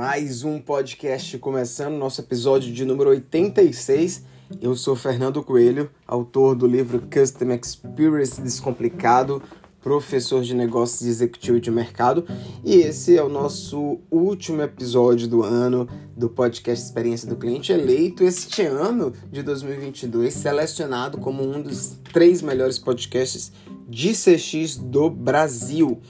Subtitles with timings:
[0.00, 4.22] Mais um podcast começando, nosso episódio de número 86.
[4.62, 9.42] Eu sou Fernando Coelho, autor do livro Custom Experience Descomplicado,
[9.82, 12.24] professor de negócios e executivo de mercado,
[12.64, 18.22] e esse é o nosso último episódio do ano do podcast Experiência do Cliente, eleito
[18.22, 23.50] este ano de 2022, selecionado como um dos três melhores podcasts
[23.88, 26.00] de CX do Brasil.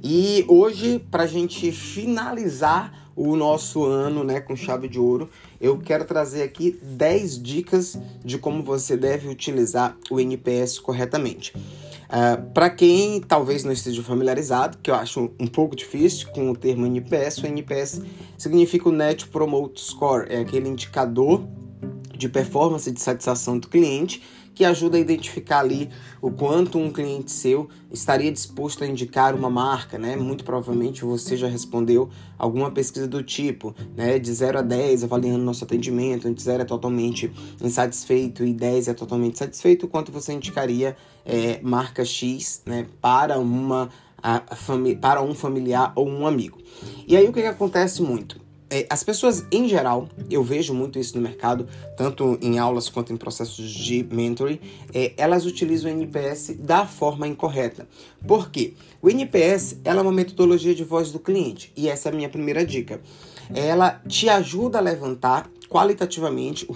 [0.00, 5.28] E hoje, para a gente finalizar o nosso ano né, com chave de ouro,
[5.60, 11.52] eu quero trazer aqui 10 dicas de como você deve utilizar o NPS corretamente.
[11.54, 16.56] Uh, para quem talvez não esteja familiarizado, que eu acho um pouco difícil com o
[16.56, 18.02] termo NPS, o NPS
[18.36, 21.42] significa o Net Promote Score, é aquele indicador
[22.14, 24.22] de performance de satisfação do cliente
[24.54, 25.88] que ajuda a identificar ali
[26.20, 30.16] o quanto um cliente seu estaria disposto a indicar uma marca, né?
[30.16, 34.18] Muito provavelmente você já respondeu alguma pesquisa do tipo, né?
[34.18, 38.94] De 0 a 10 avaliando nosso atendimento, onde 0 é totalmente insatisfeito e 10 é
[38.94, 42.86] totalmente satisfeito, quanto você indicaria é, marca X, né?
[43.00, 43.88] Para uma
[45.00, 46.58] para um familiar ou um amigo.
[47.08, 48.41] E aí o que, que acontece muito?
[48.72, 53.12] É, as pessoas em geral, eu vejo muito isso no mercado, tanto em aulas quanto
[53.12, 54.58] em processos de mentoring,
[54.94, 57.86] é, elas utilizam o NPS da forma incorreta.
[58.26, 58.72] Por quê?
[59.02, 62.30] O NPS ela é uma metodologia de voz do cliente e essa é a minha
[62.30, 63.02] primeira dica.
[63.54, 66.68] Ela te ajuda a levantar qualitativamente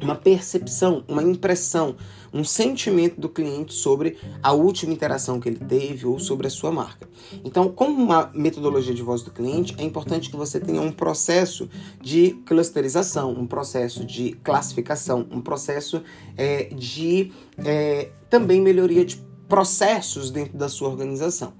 [0.00, 1.94] uma percepção, uma impressão,
[2.32, 6.72] um sentimento do cliente sobre a última interação que ele teve ou sobre a sua
[6.72, 7.06] marca.
[7.44, 11.68] Então, como uma metodologia de voz do cliente, é importante que você tenha um processo
[12.00, 16.02] de clusterização, um processo de classificação, um processo
[16.34, 21.52] é, de é, também melhoria de processos dentro da sua organização.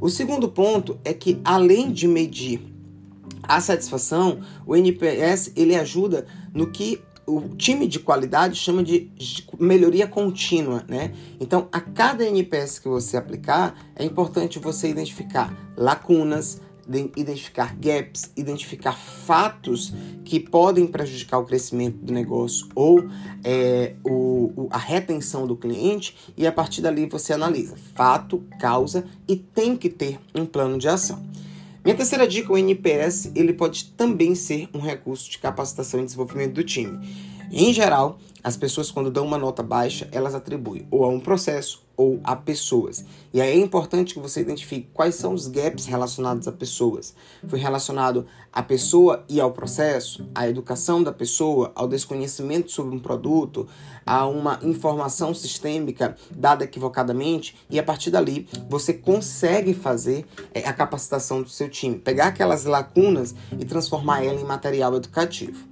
[0.00, 2.70] O segundo ponto é que, além de medir
[3.50, 9.10] a satisfação, o NPS ele ajuda no que o time de qualidade chama de
[9.58, 11.12] melhoria contínua, né?
[11.40, 16.60] Então, a cada NPS que você aplicar, é importante você identificar lacunas,
[17.16, 19.92] identificar gaps, identificar fatos
[20.24, 23.04] que podem prejudicar o crescimento do negócio ou
[23.42, 29.04] é, o, o, a retenção do cliente e a partir dali você analisa fato, causa
[29.26, 31.20] e tem que ter um plano de ação.
[31.82, 36.52] Minha terceira dica, o NPS, ele pode também ser um recurso de capacitação e desenvolvimento
[36.52, 36.98] do time.
[37.52, 41.82] Em geral, as pessoas quando dão uma nota baixa, elas atribuem ou a um processo
[41.96, 43.04] ou a pessoas.
[43.34, 47.12] E aí é importante que você identifique quais são os gaps relacionados a pessoas.
[47.46, 53.00] Foi relacionado à pessoa e ao processo, à educação da pessoa, ao desconhecimento sobre um
[53.00, 53.66] produto,
[54.06, 60.24] a uma informação sistêmica dada equivocadamente e a partir dali você consegue fazer
[60.54, 65.69] é, a capacitação do seu time, pegar aquelas lacunas e transformar ela em material educativo.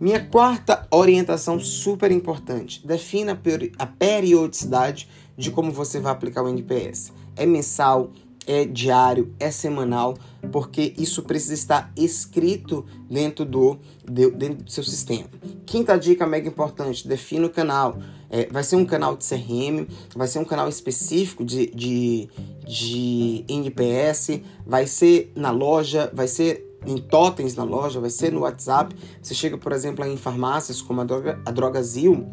[0.00, 3.38] Minha quarta orientação super importante: defina
[3.78, 7.12] a periodicidade de como você vai aplicar o NPS.
[7.34, 8.12] É mensal,
[8.46, 10.16] é diário, é semanal,
[10.52, 15.26] porque isso precisa estar escrito dentro do, dentro do seu sistema.
[15.66, 17.98] Quinta dica mega importante: defina o canal.
[18.30, 22.28] É, vai ser um canal de CRM, vai ser um canal específico de, de,
[22.66, 28.40] de NPS, vai ser na loja, vai ser em totens na loja, vai ser no
[28.40, 28.94] WhatsApp.
[29.20, 32.26] Você chega, por exemplo, em farmácias como a Droga, a Drogazil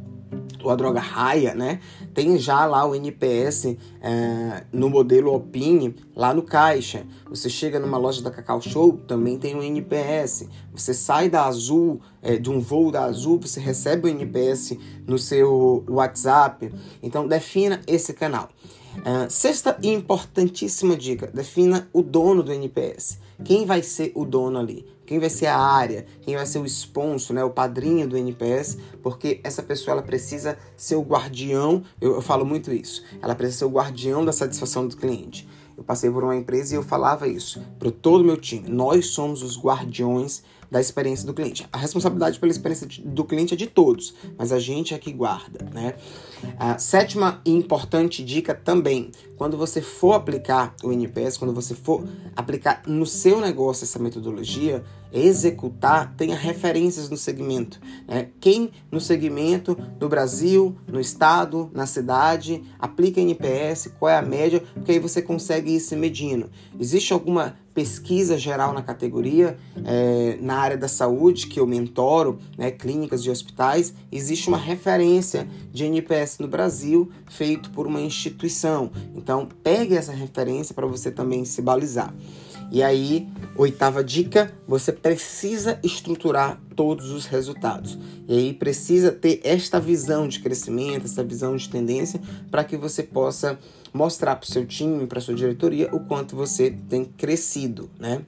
[0.64, 1.80] ou a Droga Raia, né?
[2.14, 7.06] Tem já lá o NPS é, no modelo Opine, lá no caixa.
[7.30, 10.48] Você chega numa loja da Cacau Show, também tem o NPS.
[10.74, 15.20] Você sai da Azul, é, de um voo da Azul, você recebe o NPS no
[15.20, 16.74] seu WhatsApp.
[17.02, 18.50] Então, defina esse canal.
[18.98, 23.20] Uh, sexta e importantíssima dica: defina o dono do NPS.
[23.44, 24.86] Quem vai ser o dono ali?
[25.06, 26.06] Quem vai ser a área?
[26.22, 27.44] Quem vai ser o sponsor, né?
[27.44, 28.78] o padrinho do NPS?
[29.04, 31.84] Porque essa pessoa ela precisa ser o guardião.
[32.02, 33.04] Eu, eu falo muito isso.
[33.22, 35.48] Ela precisa ser o guardião da satisfação do cliente.
[35.78, 38.70] Eu passei por uma empresa e eu falava isso para todo o meu time.
[38.70, 41.68] Nós somos os guardiões da experiência do cliente.
[41.72, 45.66] A responsabilidade pela experiência do cliente é de todos, mas a gente é que guarda,
[45.74, 45.96] né?
[46.58, 52.04] A sétima e importante dica também, quando você for aplicar o NPS, quando você for
[52.36, 54.84] aplicar no seu negócio essa metodologia,
[55.16, 57.80] executar, tenha referências no segmento.
[58.08, 58.28] Né?
[58.40, 64.62] Quem no segmento, no Brasil, no estado, na cidade, aplica NPS, qual é a média,
[64.74, 66.50] porque aí você consegue ir se medindo.
[66.80, 72.72] Existe alguma pesquisa geral na categoria, é, na área da saúde, que eu mentoro, né,
[72.72, 78.92] clínicas e hospitais, existe uma referência de NPS no Brasil feito por uma instituição.
[79.14, 82.14] Então, pegue essa referência para você também se balizar.
[82.72, 87.98] E aí, oitava dica, você precisa estruturar todos os resultados.
[88.28, 92.20] E aí precisa ter esta visão de crescimento, essa visão de tendência,
[92.52, 93.58] para que você possa
[93.94, 98.22] mostrar para o seu time, para sua diretoria, o quanto você tem crescido, né?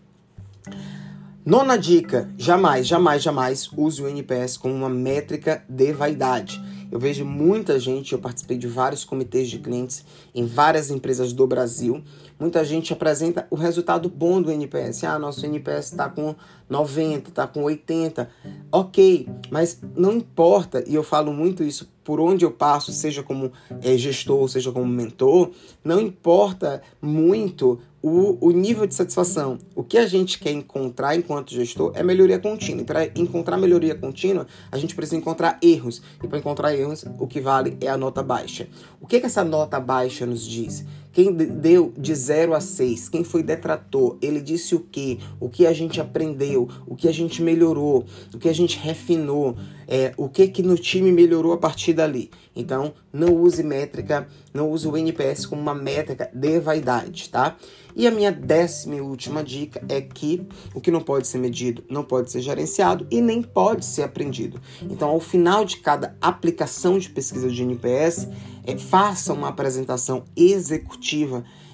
[1.46, 6.62] Nona dica: jamais, jamais, jamais use o NPS como uma métrica de vaidade.
[6.92, 11.46] Eu vejo muita gente, eu participei de vários comitês de clientes em várias empresas do
[11.46, 12.02] Brasil.
[12.40, 15.04] Muita gente apresenta o resultado bom do NPS.
[15.04, 16.36] Ah, nosso NPS está com
[16.70, 18.30] 90, está com 80.
[18.72, 23.52] Ok, mas não importa, e eu falo muito isso por onde eu passo, seja como
[23.82, 25.52] é, gestor, seja como mentor,
[25.84, 29.58] não importa muito o, o nível de satisfação.
[29.76, 32.82] O que a gente quer encontrar enquanto gestor é melhoria contínua.
[32.82, 36.02] E para encontrar melhoria contínua, a gente precisa encontrar erros.
[36.24, 38.68] E para encontrar erros, o que vale é a nota baixa.
[39.02, 40.86] O que, que essa nota baixa nos diz?
[41.12, 43.10] Quem deu de 0 a 6?
[43.10, 44.18] Quem foi detrator?
[44.22, 45.20] Ele disse o que?
[45.40, 46.70] O que a gente aprendeu?
[46.86, 48.06] O que a gente melhorou?
[48.34, 49.58] O que a gente refinou?
[49.88, 52.30] É, o que que no time melhorou a partir dali?
[52.56, 57.56] Então, não use métrica, não use o NPS como uma métrica de vaidade, tá?
[57.96, 61.84] E a minha décima e última dica é que o que não pode ser medido
[61.90, 64.62] não pode ser gerenciado e nem pode ser aprendido.
[64.84, 68.28] Então, ao final de cada aplicação de pesquisa de NPS,
[68.66, 71.07] é, faça uma apresentação executiva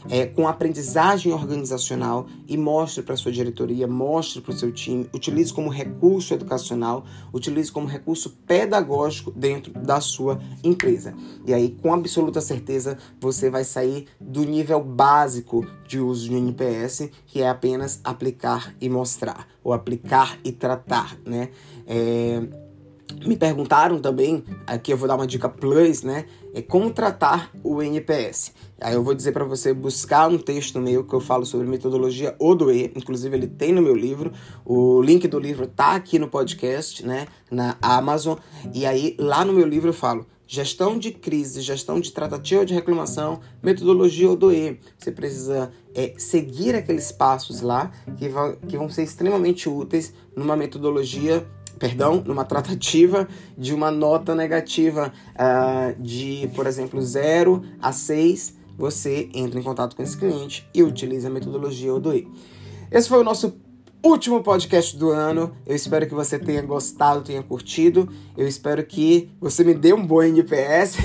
[0.10, 5.54] é, com aprendizagem organizacional e mostre para sua diretoria, mostre para o seu time, utilize
[5.54, 11.14] como recurso educacional, utilize como recurso pedagógico dentro da sua empresa.
[11.46, 17.10] E aí, com absoluta certeza, você vai sair do nível básico de uso de NPS,
[17.28, 21.50] que é apenas aplicar e mostrar, ou aplicar e tratar, né?
[21.88, 22.63] É,
[23.26, 26.26] me perguntaram também, aqui eu vou dar uma dica plus, né?
[26.54, 28.54] É como tratar o NPS.
[28.80, 32.36] Aí eu vou dizer para você buscar um texto meu que eu falo sobre metodologia
[32.40, 34.32] ODOE, inclusive ele tem no meu livro.
[34.66, 38.38] O link do livro tá aqui no podcast, né, na Amazon.
[38.74, 42.74] E aí lá no meu livro eu falo gestão de crise, gestão de tratativa de
[42.74, 44.80] reclamação, metodologia ODOE.
[44.98, 50.56] Você precisa é, seguir aqueles passos lá que vão, que vão ser extremamente úteis numa
[50.56, 51.48] metodologia
[51.84, 53.28] perdão, numa tratativa
[53.58, 59.94] de uma nota negativa uh, de, por exemplo, 0 a 6, você entra em contato
[59.94, 62.26] com esse cliente e utiliza a metodologia ODOE.
[62.90, 63.58] Esse foi o nosso
[64.02, 65.52] último podcast do ano.
[65.66, 68.08] Eu espero que você tenha gostado, tenha curtido.
[68.38, 71.00] Eu espero que você me dê um bom NPS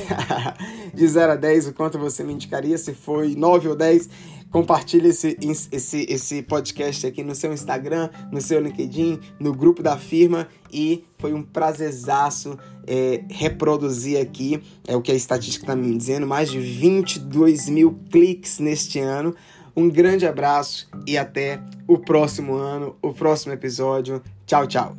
[0.95, 4.09] de 0 a 10, o quanto você me indicaria, se foi 9 ou 10
[4.51, 5.37] Compartilhe esse,
[5.71, 11.05] esse, esse podcast aqui no seu Instagram, no seu LinkedIn, no grupo da firma e
[11.19, 16.51] foi um prazerzaço é, reproduzir aqui, é o que a estatística está me dizendo, mais
[16.51, 19.35] de 22 mil cliques neste ano.
[19.77, 24.23] Um grande abraço e até o próximo ano, o próximo episódio.
[24.47, 24.97] Tchau, tchau.